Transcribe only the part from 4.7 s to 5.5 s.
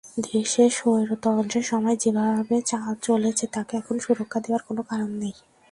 কারণ নেই।